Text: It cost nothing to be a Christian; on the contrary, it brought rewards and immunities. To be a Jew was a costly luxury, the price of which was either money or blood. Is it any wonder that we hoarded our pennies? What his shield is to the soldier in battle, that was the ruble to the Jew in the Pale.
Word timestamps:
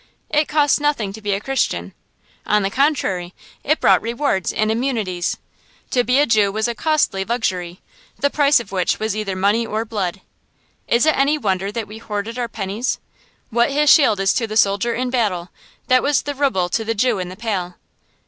It 0.31 0.47
cost 0.47 0.81
nothing 0.81 1.13
to 1.13 1.21
be 1.21 1.31
a 1.33 1.39
Christian; 1.39 1.93
on 2.43 2.63
the 2.63 2.71
contrary, 2.71 3.35
it 3.63 3.79
brought 3.79 4.01
rewards 4.01 4.51
and 4.51 4.71
immunities. 4.71 5.37
To 5.91 6.03
be 6.03 6.17
a 6.17 6.25
Jew 6.25 6.51
was 6.51 6.67
a 6.67 6.73
costly 6.73 7.23
luxury, 7.23 7.81
the 8.17 8.31
price 8.31 8.59
of 8.59 8.71
which 8.71 8.97
was 8.99 9.15
either 9.15 9.35
money 9.35 9.63
or 9.63 9.85
blood. 9.85 10.21
Is 10.87 11.05
it 11.05 11.15
any 11.15 11.37
wonder 11.37 11.71
that 11.73 11.87
we 11.87 11.99
hoarded 11.99 12.39
our 12.39 12.47
pennies? 12.49 12.97
What 13.51 13.69
his 13.69 13.91
shield 13.91 14.19
is 14.19 14.33
to 14.33 14.47
the 14.47 14.57
soldier 14.57 14.95
in 14.95 15.11
battle, 15.11 15.49
that 15.85 16.01
was 16.01 16.23
the 16.23 16.33
ruble 16.33 16.67
to 16.69 16.83
the 16.83 16.95
Jew 16.95 17.19
in 17.19 17.29
the 17.29 17.35
Pale. 17.37 17.75